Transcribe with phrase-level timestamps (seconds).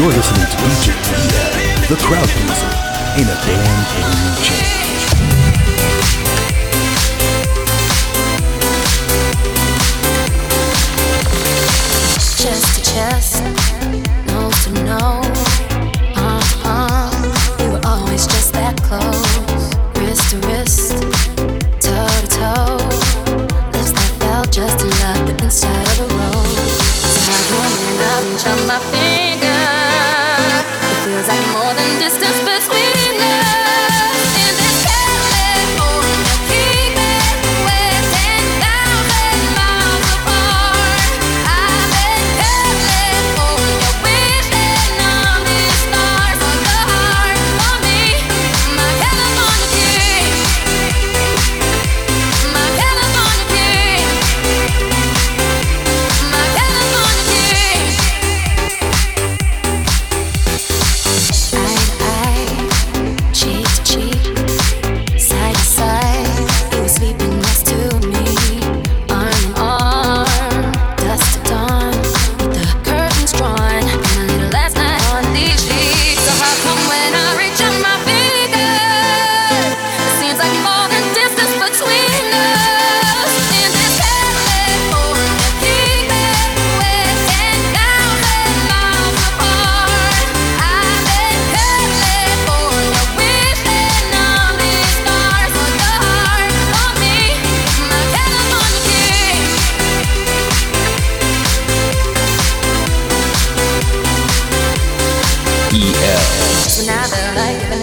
[0.00, 2.72] You're listening to DJ EL, the crowd pleaser.
[3.18, 4.08] Ain't a damn thing
[4.40, 4.80] changed.
[12.40, 13.29] Chest to chest,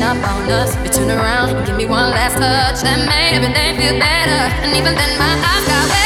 [0.07, 3.75] up on us, you turn around and give me one last touch that made everything
[3.75, 4.41] feel better.
[4.63, 5.96] And even then, my eyes got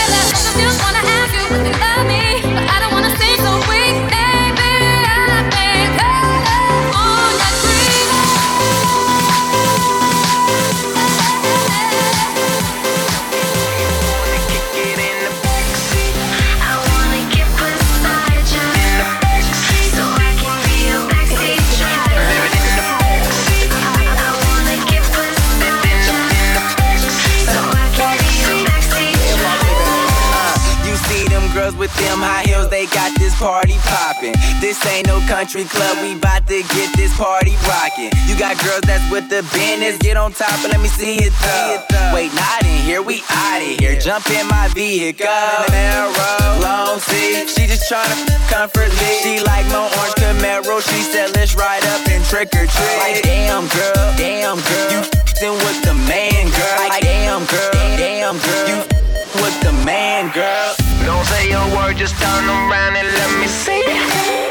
[32.21, 34.33] them high heels, they got this party poppin'.
[34.61, 38.14] This ain't no country club, we bout to get this party rockin'.
[38.30, 41.33] You got girls that's with the business, get on top and let me see it
[41.42, 42.14] thug.
[42.14, 43.99] Wait, not in here, we outta here.
[43.99, 45.26] Jump in my vehicle,
[45.70, 47.49] narrow, long seat.
[47.49, 48.15] She just tryna
[48.49, 49.14] comfortably.
[49.26, 52.98] She like my orange Camaro, she said let's ride up and trick or treat.
[53.02, 56.76] Like damn girl, damn girl, you f***ing with the man girl.
[56.77, 60.80] Like damn girl, damn girl, you f***ing with the man girl.
[61.11, 63.83] Don't say a word, just turn around and let me see.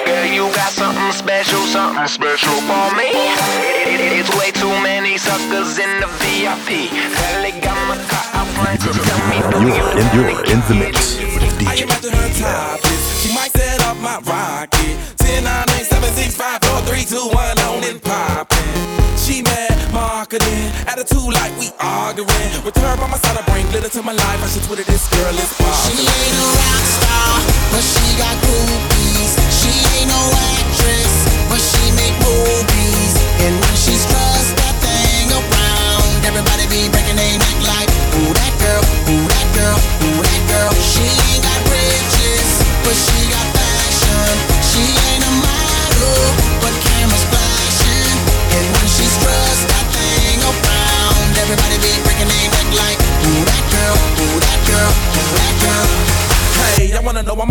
[0.04, 3.08] Girl, you got something special, something special for me.
[3.88, 6.90] It- it- it's way too many suckers in the VIP.
[7.16, 10.44] Girl, they got my car out front, so tell me, do you You're in, you're
[10.52, 10.96] in the mix
[11.32, 13.04] with I DJ am after her topless.
[13.22, 14.94] She might set up my rocket.
[15.16, 18.58] 10, 9, 8, 7, 6, 5, 4, 3, 2, 1, on and poppin'.
[19.16, 20.70] She mad, marketing.
[20.86, 22.50] Attitude like we arguing.
[22.64, 24.40] With her by my side, I bring glitter to my life.
[24.42, 26.08] I should Twitter this girl is She popular.
[26.08, 27.32] ain't a rock star,
[27.72, 29.32] but she got groupies.
[29.60, 30.22] She ain't no
[30.56, 31.12] actress,
[31.50, 33.12] but she make movies.
[33.44, 34.29] And when she struts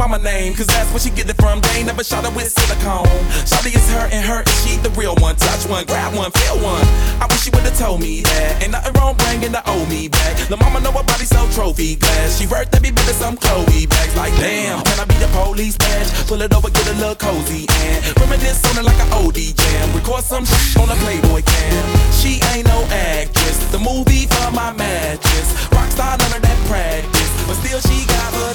[0.10, 1.62] my name, cause that's where she get it from.
[1.62, 3.06] They never shot her with silicone.
[3.46, 5.36] Shawty is her and her, and she the real one.
[5.36, 6.82] Touch one, grab one, feel one.
[7.22, 8.64] I wish she would've told me that.
[8.64, 10.36] Ain't nothing wrong bringing the old me back.
[10.50, 12.40] The mama know her body so trophy glass.
[12.40, 14.16] She worth every bit of some Chloe bags.
[14.18, 16.10] Like, damn, can I be the police badge?
[16.26, 19.94] Pull it over, get a little cozy and reminisce on it like an OD jam.
[19.94, 21.86] Record some shit on a Playboy cam.
[22.18, 23.62] She ain't no actress.
[23.70, 25.54] The movie for my mattress.
[25.70, 27.19] Rockstar, none of that practice.
[27.50, 28.50] But still, she got her.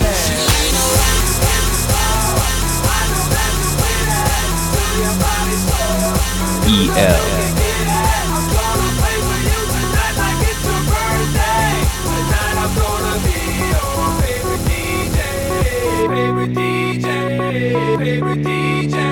[6.67, 7.45] EL.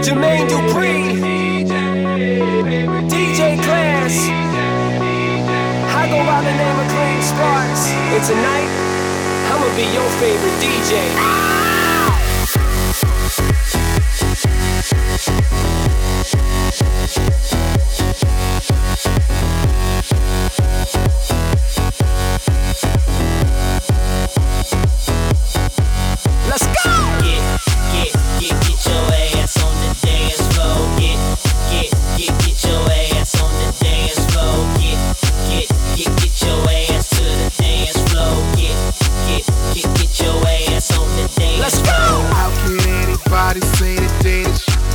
[0.02, 0.94] Jermaine Dupri,
[3.10, 4.14] DJ Class.
[5.90, 7.88] I go by the name of Clean Sparks.
[7.90, 8.91] And tonight,
[9.52, 11.71] I'ma be your favorite DJ.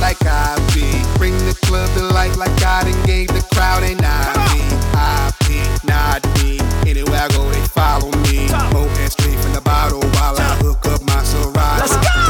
[0.08, 0.88] like I be.
[1.18, 4.64] Bring the club to life like God and gave the crowd Ain't I be?
[4.96, 6.56] I be, not me.
[6.88, 8.48] Anywhere I go, they follow me.
[8.72, 11.84] Mohan straight from the bottle while I hook up my Serato.
[11.84, 12.24] Let's go!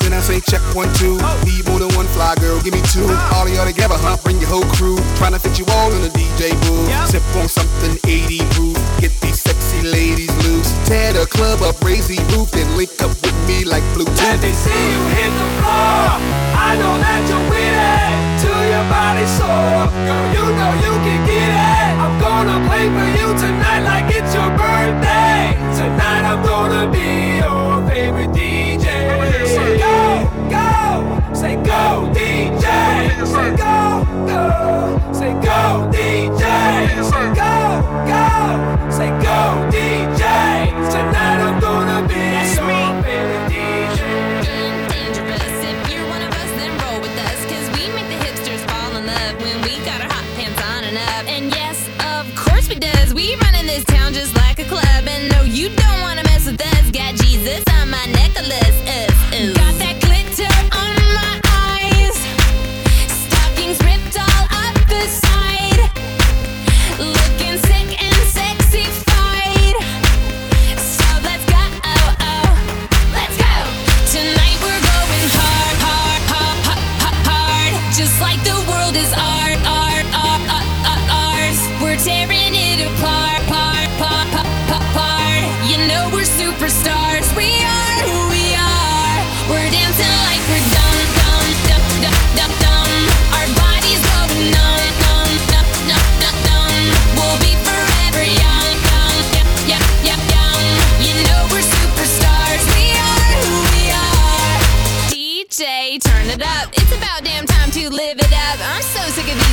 [0.00, 1.20] Then I say check one, two.
[1.44, 3.04] Need more than one fly girl, give me two.
[3.36, 4.16] All of y'all together, huh?
[4.24, 4.96] Bring your whole crew.
[5.20, 6.88] Trying to fit you all in a DJ booth.
[7.12, 8.76] Sip on something 80 proof.
[9.04, 10.31] Get these sexy ladies
[10.92, 14.28] tear the club up, raise roof, and link up with me like Bluetooth.
[14.28, 16.20] Let me see you hit the floor.
[16.68, 18.12] I know that you're with it.
[18.40, 21.92] Till your body sore girl, you know you can get it.
[22.04, 25.56] I'm gonna play for you tonight like it's your birthday.
[25.80, 28.86] Tonight I'm gonna be your favorite DJ.
[29.56, 29.96] So go,
[30.52, 30.68] go,
[31.32, 31.84] say go,
[32.16, 32.66] DJ.
[33.34, 33.76] Say go,
[34.30, 34.42] go,
[35.18, 35.58] say go,
[35.94, 36.44] DJ.
[37.12, 37.54] Say go,
[38.12, 38.24] go,
[38.96, 39.40] say go,
[39.72, 40.51] DJ.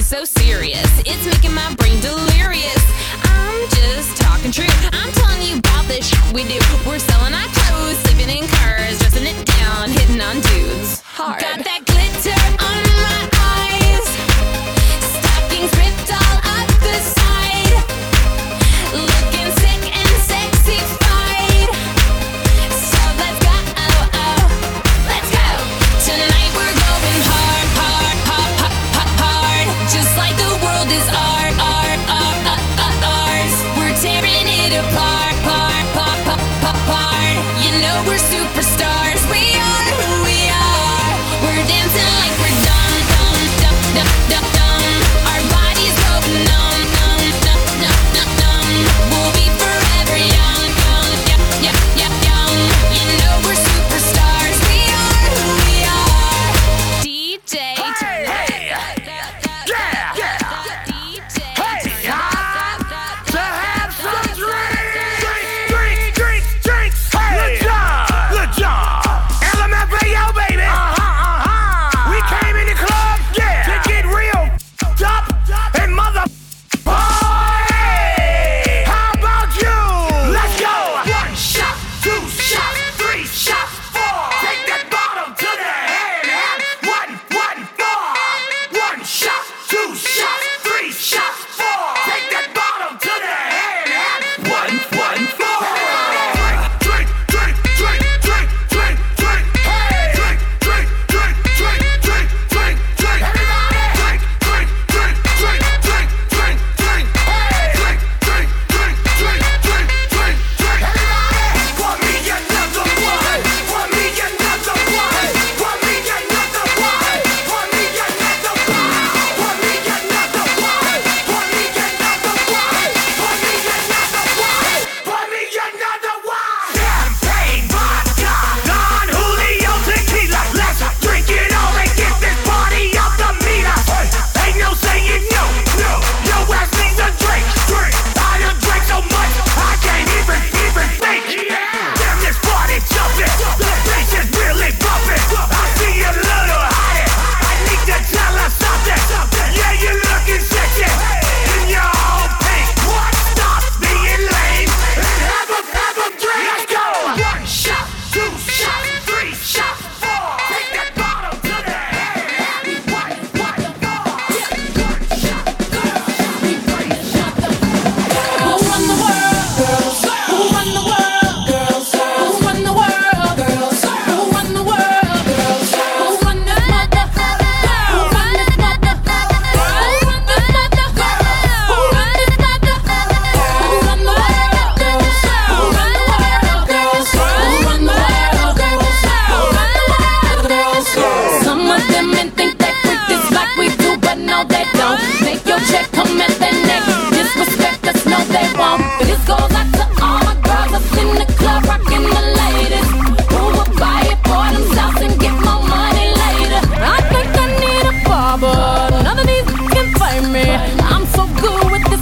[0.09, 0.89] so serious.
[1.05, 2.83] It's making my brain delirious.
[3.25, 4.65] I'm just talking true.
[4.91, 6.57] I'm telling you about the shit we do.
[6.89, 11.01] We're selling our clothes, sleeping in cars, dressing it down, hitting on dudes.
[11.01, 11.39] Hard.
[11.41, 12.33] Got that glitter
[12.65, 12.88] on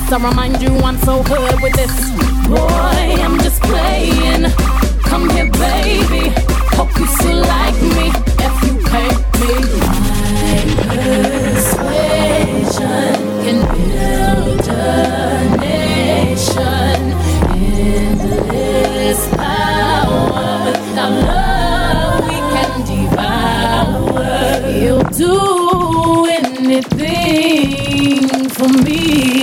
[0.10, 1.92] I remind you I'm so good with this.
[2.48, 2.58] Boy,
[3.22, 4.50] I'm just playing.
[5.04, 6.32] Come here, baby.
[6.78, 9.10] Hope you still like me if you pay
[9.42, 9.52] me.
[10.88, 10.96] My
[11.52, 17.00] persuasion can build a nation
[17.58, 18.18] in
[19.36, 20.72] power.
[20.98, 24.32] Our love we can devour.
[24.72, 25.36] You'll do
[26.30, 29.37] anything for me.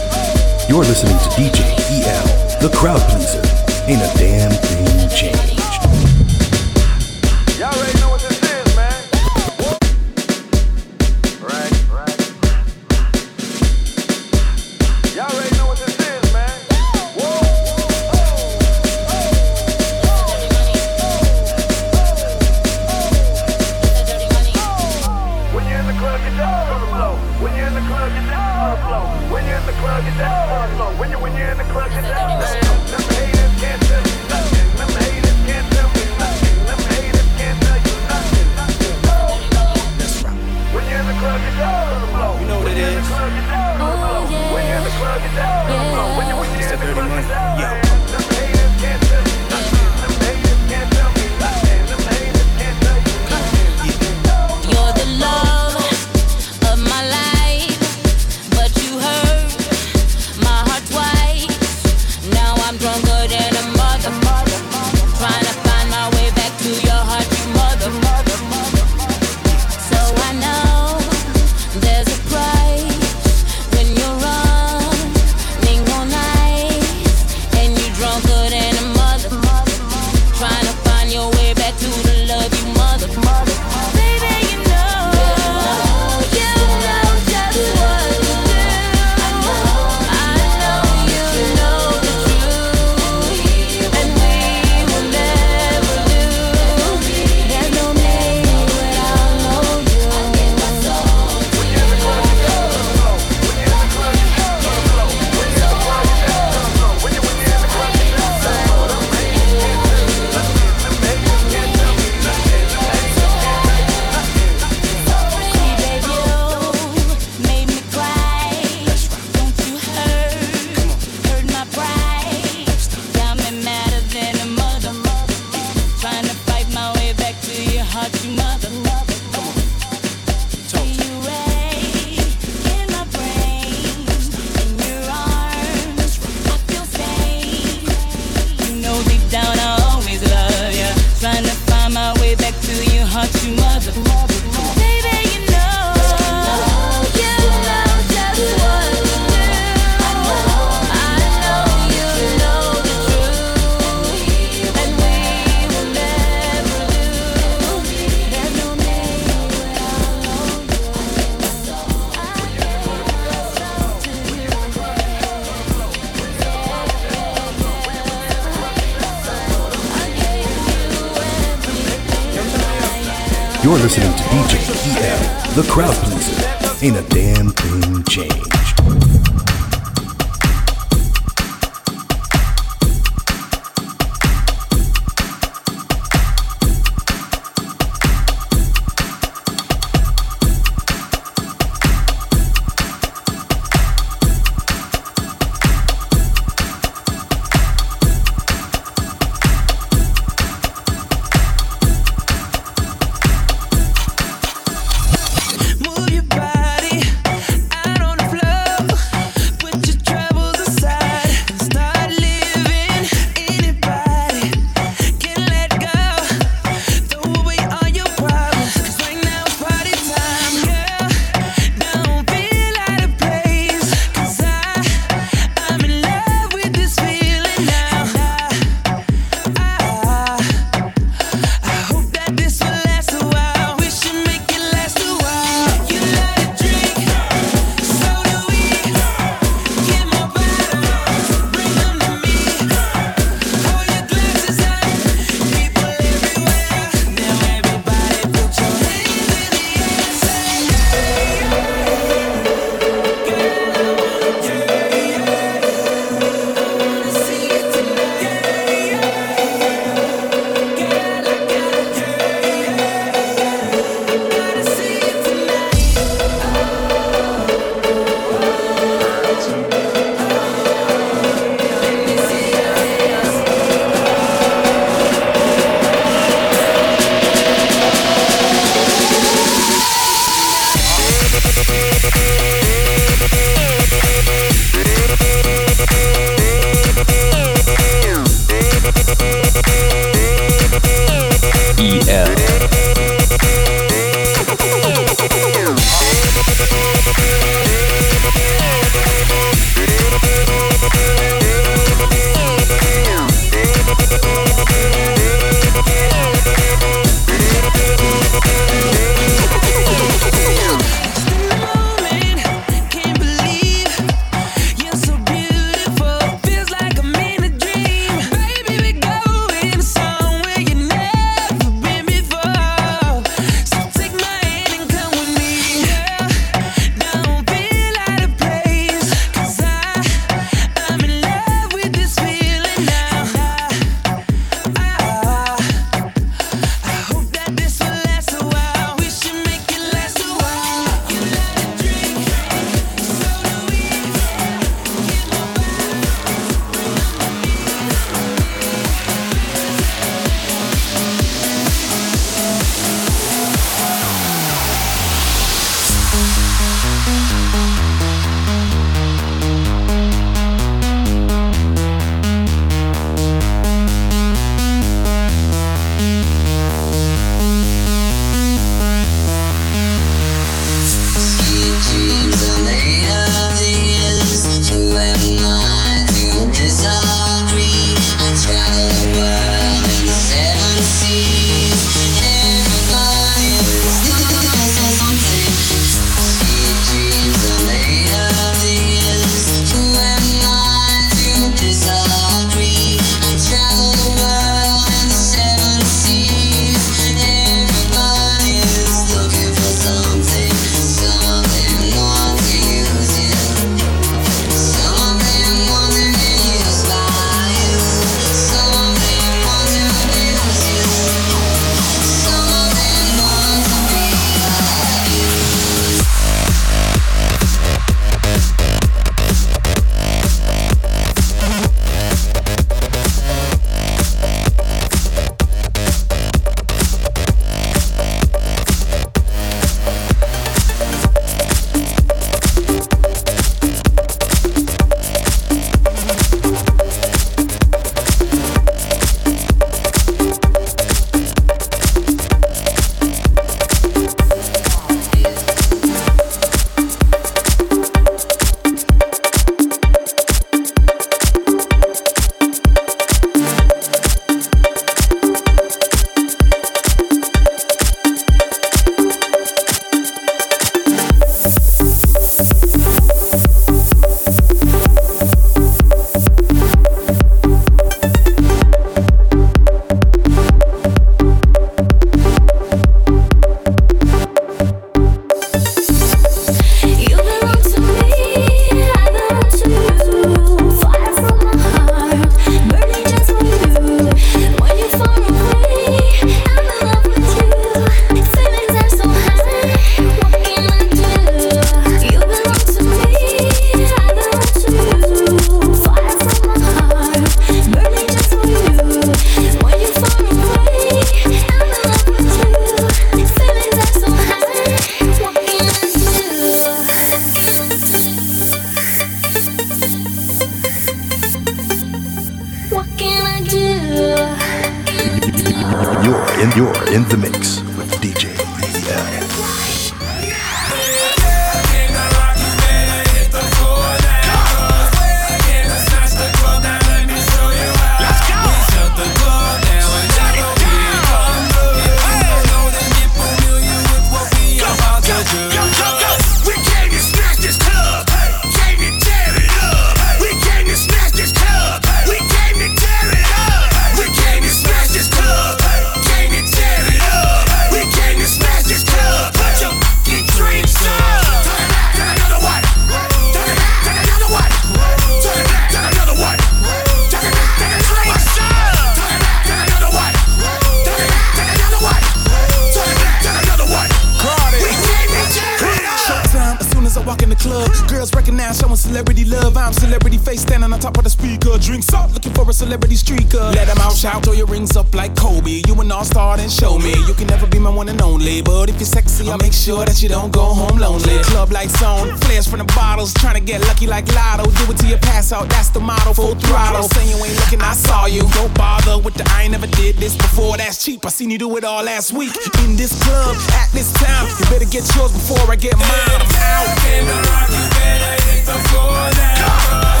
[580.02, 581.18] you don't go home lonely.
[581.24, 584.44] Club lights on, flares from the bottles, trying to get lucky like Lotto.
[584.44, 586.14] Do it till you pass out, that's the motto.
[586.14, 588.22] Full throttle, saying you ain't looking, I saw you.
[588.34, 591.04] Don't bother with the I ain't never did this before, that's cheap.
[591.04, 592.34] I seen you do it all last week.
[592.64, 595.86] In this club, at this time, you better get yours before I get mine.
[595.86, 596.78] I'm out.
[596.80, 600.00] Came to rock, you better hit the floor now.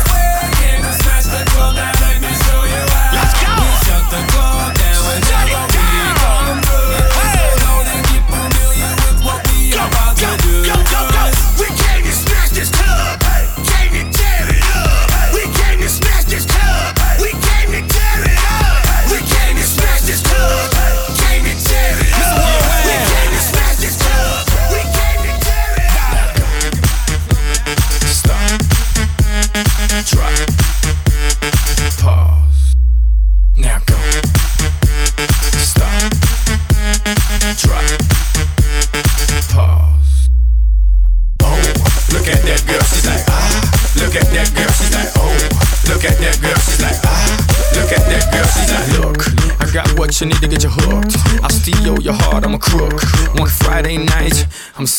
[0.60, 3.09] Came to smash the club now, let me show you how.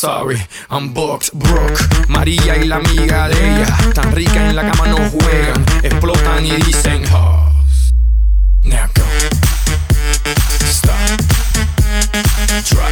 [0.02, 0.36] Sorry,
[0.68, 1.78] I'm box broke.
[2.08, 6.50] María y la amiga de ella, tan rica en la cama no juegan, explotan y
[6.56, 7.94] dicen Hoss.
[8.64, 9.04] Now go.
[10.66, 10.96] Stop.
[12.68, 12.90] Drop.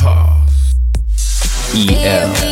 [0.00, 0.76] Pause.
[1.74, 2.51] E.L.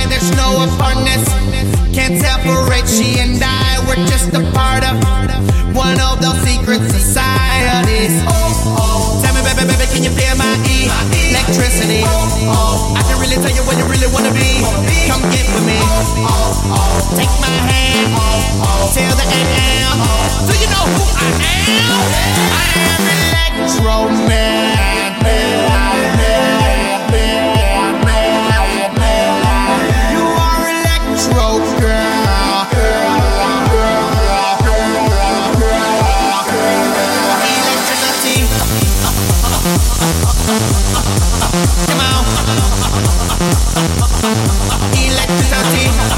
[0.00, 1.24] sky, there's no apartness.
[1.94, 4.96] Can't separate she and I, we're just a part of
[5.74, 8.14] one of those secret societies.
[8.26, 9.22] Oh, oh.
[9.22, 10.88] Tell me, baby, baby, can you feel my E?
[11.30, 12.02] Electricity.
[12.04, 12.94] Oh, oh.
[12.96, 14.62] I can really tell you where you really wanna be.
[15.08, 15.78] Come get with me.
[15.82, 17.16] Oh, oh.
[17.16, 18.94] Take my hand oh, oh.
[18.94, 19.98] till the AM.
[19.98, 20.46] Oh.
[20.46, 21.28] Do you know who I
[21.76, 22.00] am?
[22.54, 24.60] I am electro man.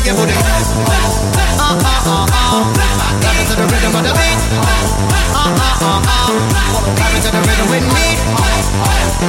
[0.00, 0.32] reggae booty.
[0.32, 0.40] Uh,
[1.60, 1.76] uh,
[2.08, 2.64] uh, uh.
[3.20, 4.32] Dance into the rhythm of the beat.
[4.32, 4.38] Uh,
[5.36, 6.00] uh, uh, uh.
[6.96, 8.16] Come into the rhythm with me.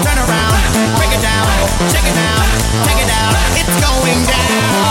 [0.04, 0.56] Turn around,
[0.96, 1.46] break it down,
[1.92, 2.48] shake it out,
[2.88, 3.36] take it down.
[3.60, 4.88] It's going down.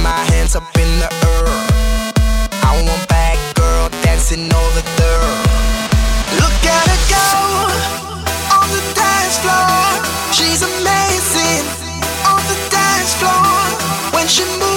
[0.00, 1.46] My hands up in the air.
[2.64, 3.02] I want
[3.54, 5.28] girl dancing over there.
[6.40, 7.28] Look at her go
[8.56, 9.82] on the dance floor.
[10.32, 11.64] She's amazing
[12.24, 13.52] on the dance floor
[14.14, 14.71] when she moves.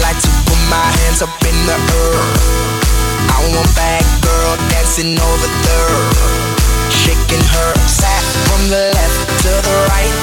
[0.00, 2.18] Like to put my hands up in the air.
[3.30, 6.00] I want bad girl dancing over there,
[6.88, 10.14] shaking her sack from the left to the right,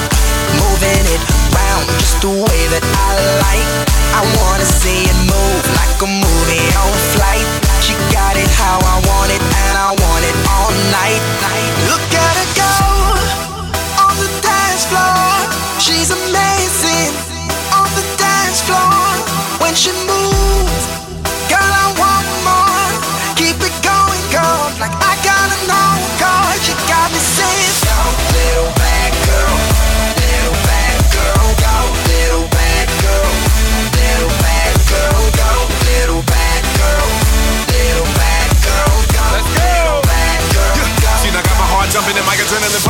[0.58, 1.22] moving it
[1.54, 3.10] round just the way that I
[3.42, 3.70] like.
[4.18, 7.46] I wanna see it move like a movie on flight.
[7.78, 11.22] She got it how I want it, and I want it all night.
[11.86, 12.57] Look at her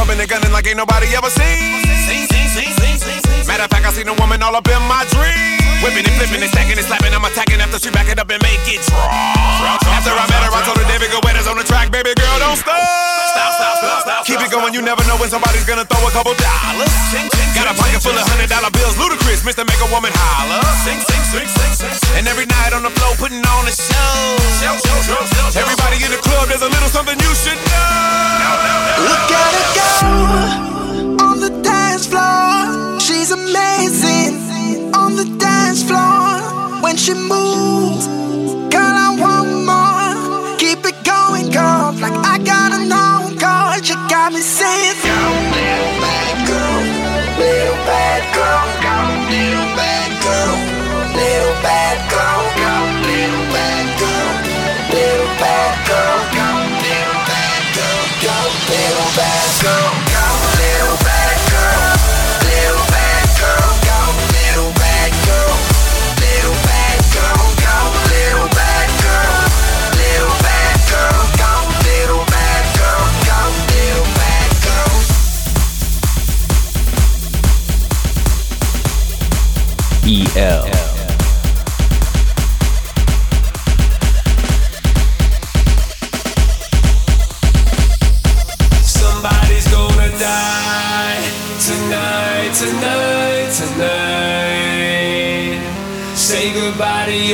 [0.09, 1.83] adrenaline and gunning like ain't nobody ever seen.
[3.47, 5.58] Matter of fact, I seen a woman all up in my dream.
[5.83, 7.15] Whipping and flipping and stacking and slapping.
[7.15, 9.81] I'm attacking after she back it up and make it drop.
[9.87, 12.61] After I met her, I told her, David, go on the track, baby girl, don't
[12.61, 12.77] stop.
[12.77, 14.21] Stop, stop, stop, stop.
[14.29, 16.93] Keep it going, you never know when somebody's gonna throw a couple dollars.
[17.57, 19.65] Got a pocket full of hundred dollar bills, Ludacris, Mr.
[19.65, 20.61] Make a Woman holler.
[20.85, 22.21] Sing, sing, sing, sing, sing.
[22.21, 24.37] And every night on the floor, putting on a show.
[25.57, 28.53] Everybody in the club, there's a little something you should know.
[29.09, 29.91] Look at her go
[31.25, 33.01] on the dance floor.
[33.01, 34.48] She's amazing on
[35.19, 38.07] the dance floor when she moves.
[38.73, 39.38] Girl, I want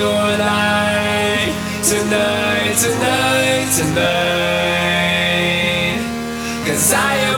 [0.04, 1.54] your life
[1.90, 4.84] tonight, tonight, tonight.
[6.66, 7.33] Cause I am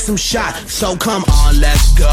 [0.00, 0.72] take some shots.
[0.72, 2.08] So come on, let's go.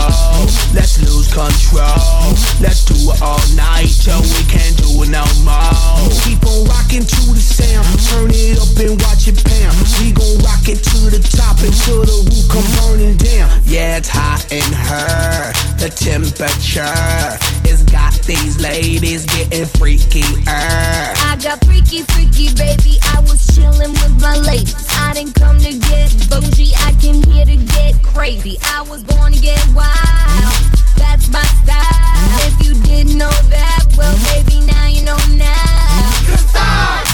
[0.74, 2.34] Let's lose control.
[2.60, 6.10] Let's do it all night till we can't do it no more.
[6.24, 9.76] Keep on rocking to the sound, turn it up and watch it pound.
[10.00, 13.48] We gon' rock it to the top until the roof come burning down.
[13.66, 15.54] Yeah, it's hot in her.
[15.78, 20.24] The temperature got these ladies getting freaky.
[20.48, 21.14] Er.
[21.28, 22.98] I got freaky, freaky, baby.
[23.14, 24.76] I was chillin' with my ladies.
[24.92, 28.58] I didn't come to get bougie, I came here to get crazy.
[28.64, 30.54] I was born to get wild.
[30.98, 32.48] That's my style.
[32.48, 36.12] If you didn't know that, well, baby, now you know now.
[36.28, 37.06] Cause I'm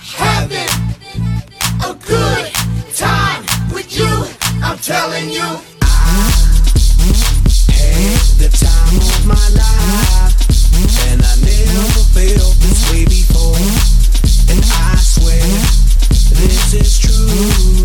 [0.00, 0.72] having
[1.84, 2.52] a good
[2.94, 3.42] time
[3.74, 4.26] with you.
[4.62, 5.71] I'm telling you.
[9.32, 10.36] My life,
[11.08, 13.56] and I never felt this way before.
[14.52, 15.40] And I swear
[16.36, 17.81] this is true,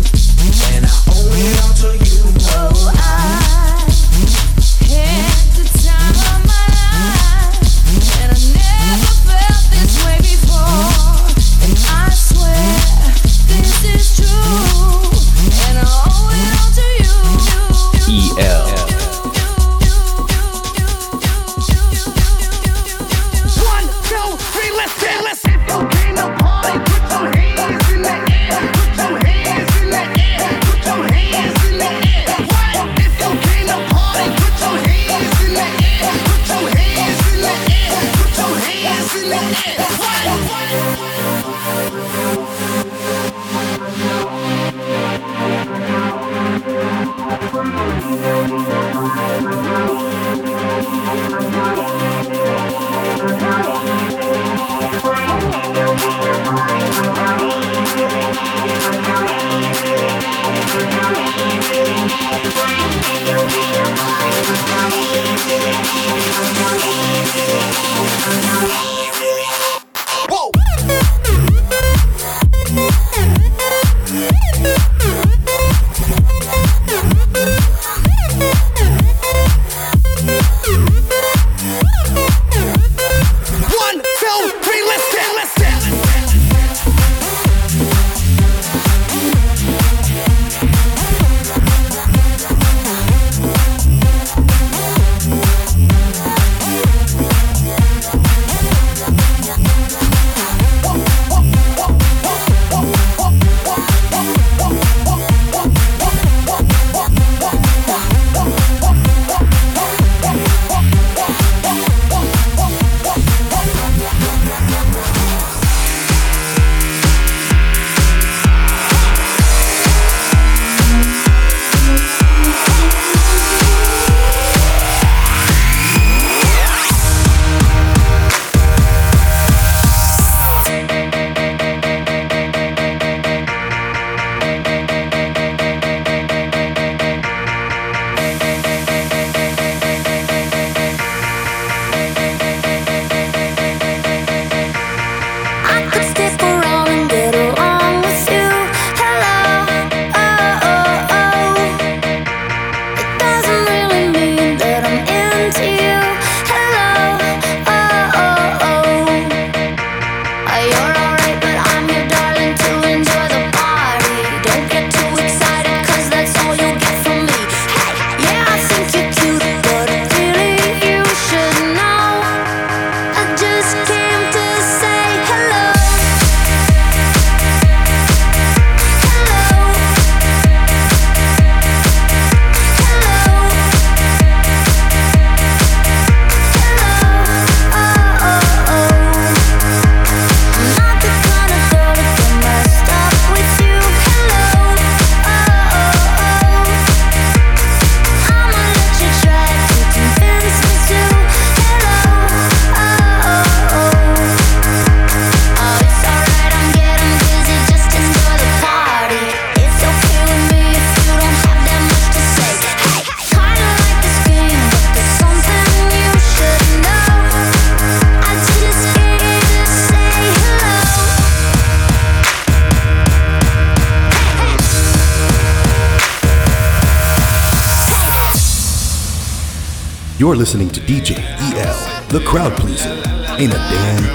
[230.28, 231.16] You're listening to DJ
[231.56, 232.90] EL, the crowd pleaser.
[233.38, 234.07] Ain't a damn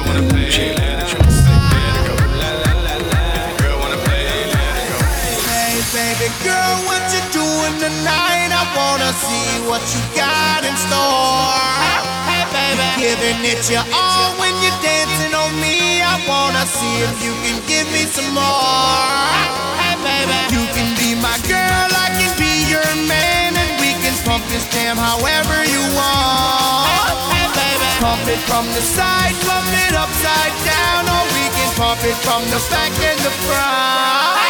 [28.54, 32.92] from the side, pump it upside down, or we can pump it from the back
[33.02, 34.43] and the front.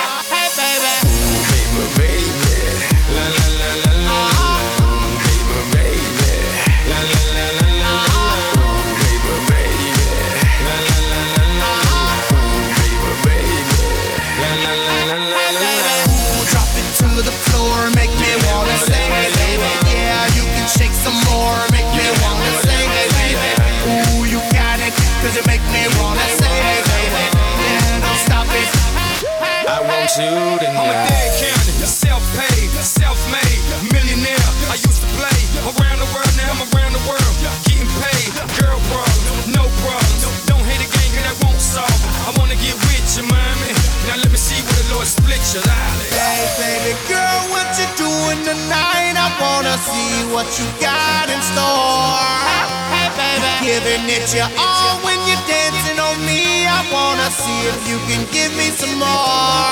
[53.93, 56.65] Giving it your all when you're dancing on me.
[56.65, 59.69] I wanna see if you can give me some more.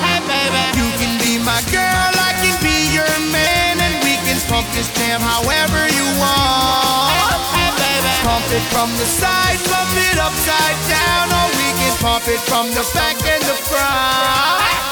[0.00, 4.40] Hey, baby, you can be my girl, I can be your man, and we can
[4.48, 7.12] pump this jam however you want.
[7.52, 12.24] Hey, baby, pump it from the side, pump it upside down, or we can pump
[12.28, 14.91] it from the back and the front.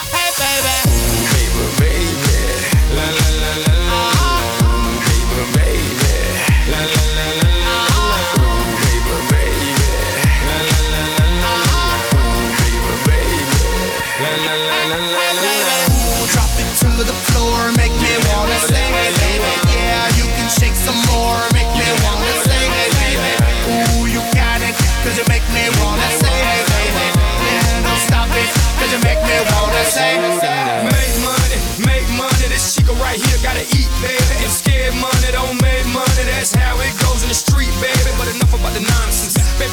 [29.90, 32.46] Make money, make money.
[32.46, 34.34] This chica right here gotta eat, baby.
[34.38, 36.22] And scared money don't make money.
[36.30, 38.10] That's how it goes in the street, baby.
[38.16, 39.29] But enough about the nonsense.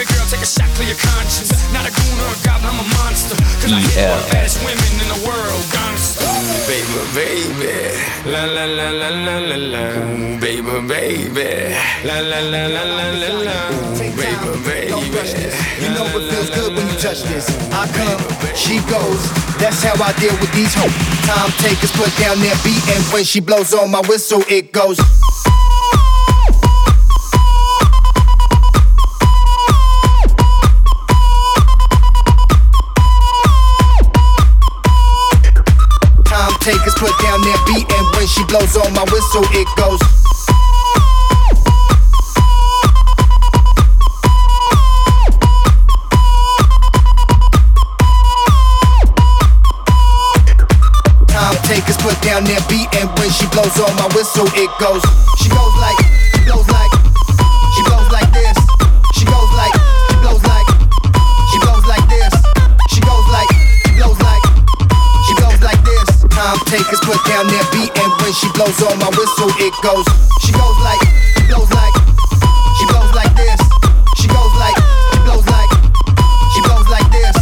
[0.08, 1.51] Baby girl, take a shot, clear your conscience.
[1.74, 3.36] Not a goon or a goblin, I'm a monster.
[3.60, 4.16] Cause I hit EL.
[4.16, 6.24] the baddest women in the world, gangsta.
[6.68, 7.76] Baby, baby.
[8.32, 9.84] La la la la la la la.
[10.39, 11.76] Baby, baby.
[12.08, 13.58] La la la la la la la.
[14.16, 15.68] Baby, baby.
[15.84, 17.51] You know it feels good when you touch this.
[17.72, 18.20] I come,
[18.55, 19.22] she goes.
[19.60, 20.93] That's how I deal with these hoes.
[21.28, 24.99] Time takers put down their beat, and when she blows on my whistle, it goes.
[38.38, 39.99] She blows on my whistle, it goes.
[51.27, 55.01] Time takers put down their beat, and when she blows on my whistle, it goes.
[55.41, 55.97] She goes like,
[56.35, 56.91] she blows like,
[57.73, 58.57] she blows like this.
[59.17, 59.73] She goes like,
[60.09, 60.67] she blows like,
[61.49, 62.33] she blows like this.
[62.93, 63.49] She goes like,
[63.81, 64.43] she blows like,
[65.25, 66.21] she blows like this.
[66.29, 67.97] Time takers put down their beat,
[68.28, 70.03] when she blows on my whistle, it goes.
[70.43, 70.99] She goes like,
[71.47, 71.95] blows like,
[72.75, 73.55] she blows like this.
[74.19, 74.75] She goes like,
[75.15, 75.71] she blows like,
[76.51, 77.38] she blows like this.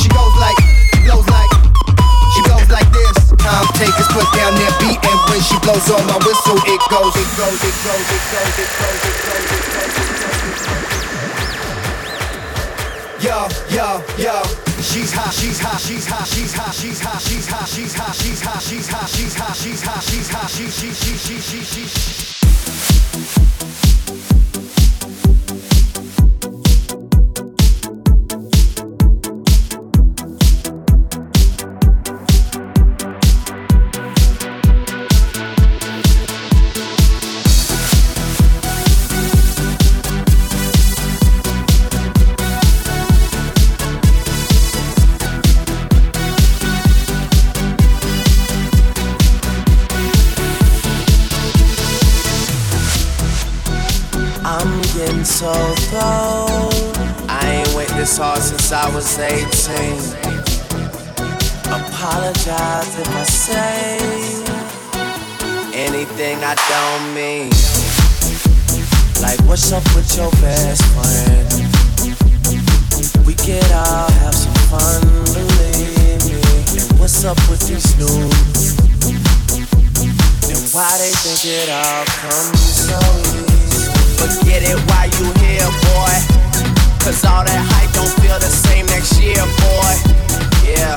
[0.00, 0.56] She goes like,
[0.96, 1.52] she blows like.
[2.32, 3.12] She goes like this.
[3.44, 7.12] Time takers put down their beat, and when she blows on my whistle, it goes,
[7.12, 10.88] it goes, it goes, it goes, it goes, it goes, it goes, it goes.
[13.20, 13.36] Yo,
[13.68, 14.61] yo, yo.
[14.82, 18.40] She's hot, she's hot, she's hot, she's hot, she's hot, she's hot, she's hot, she's
[18.42, 22.31] hot, she's hot, she's hot, she's hot, she's hot, she, she, she, she, she, she.
[55.24, 55.52] So
[55.88, 56.72] thrown.
[57.28, 59.40] I ain't went this hard since I was 18.
[61.70, 63.98] Apologize if I say
[65.72, 67.50] anything I don't mean.
[69.22, 71.48] Like, what's up with your best friend?
[73.24, 75.00] We could all have some fun,
[75.32, 76.42] believe me.
[76.82, 78.28] And what's up with these new?
[80.50, 83.31] And why they think it all comes so easy?
[84.22, 86.14] Forget it while you here, boy.
[87.02, 89.92] Cause all that hype don't feel the same next year, boy.
[90.62, 90.94] Yeah.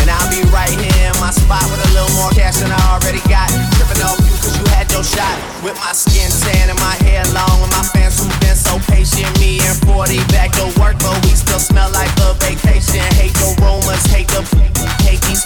[0.00, 2.80] And I'll be right here in my spot with a little more cash than I
[2.96, 3.52] already got.
[3.76, 5.36] Tripping off you cause you had your shot.
[5.60, 7.60] With my skin tan and my hair long.
[7.60, 9.28] With my fans who've been so patient.
[9.36, 13.04] Me and 40 back to work, but we still smell like a vacation.
[13.20, 14.40] Hate the rumors, hate the
[15.04, 15.44] hate these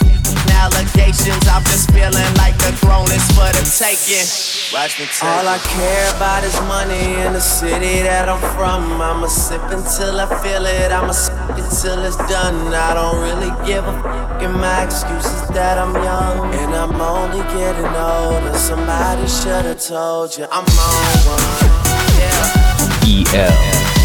[0.51, 1.47] allegations.
[1.47, 4.27] I'm just feeling like the throne is for the taking.
[4.73, 9.01] Watch me take All I care about is money in the city that I'm from.
[9.01, 10.91] I'ma sip until I feel it.
[10.91, 12.73] I'ma sip it till it's done.
[12.73, 14.41] I don't really give a fuck.
[14.41, 18.57] And my excuse is that I'm young and I'm only getting older.
[18.57, 22.07] Somebody should've told you I'm on one.
[22.19, 22.67] Yeah.
[23.07, 23.51] EL.
[23.51, 23.96] I'm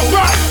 [0.00, 0.49] go rock,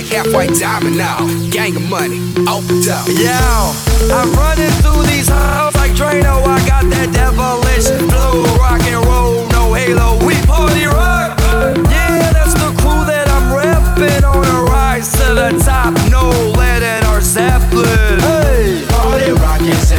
[0.00, 1.26] black, half white diamond now.
[1.50, 3.06] Gang of money, open up.
[3.08, 3.72] Yo,
[4.14, 6.42] I'm running through these halls like Drano.
[6.46, 10.24] I got that devilish flow, rock and roll, no halo.
[10.26, 11.38] We party rock.
[11.90, 15.94] Yeah, that's the crew that I'm repping on a rise to the top.
[16.10, 18.20] No lead in our Zeppelin.
[18.20, 19.92] Hey, party rock is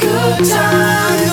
[0.00, 1.25] good time.